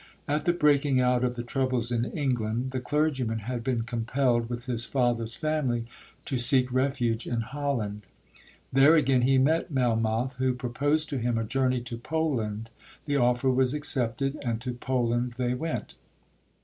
At 0.27 0.45
the 0.45 0.51
breaking 0.51 0.99
out 0.99 1.23
of 1.23 1.35
the 1.35 1.43
troubles 1.43 1.91
in 1.91 2.05
England, 2.05 2.71
the 2.71 2.79
clergyman 2.79 3.37
had 3.37 3.63
been 3.63 3.83
compelled, 3.83 4.49
with 4.49 4.65
his 4.65 4.87
father's 4.87 5.35
family, 5.35 5.85
to 6.25 6.39
seek 6.39 6.73
refuge 6.73 7.27
in 7.27 7.41
Holland. 7.41 8.07
There 8.73 8.95
again 8.95 9.21
he 9.21 9.37
met 9.37 9.69
Melmoth, 9.71 10.37
who 10.37 10.55
proposed 10.55 11.07
to 11.09 11.19
him 11.19 11.37
a 11.37 11.43
journey 11.43 11.81
to 11.81 11.99
Poland—the 11.99 13.15
offer 13.15 13.51
was 13.51 13.75
accepted, 13.75 14.39
and 14.41 14.59
to 14.61 14.73
Poland 14.73 15.33
they 15.33 15.53
went. 15.53 15.93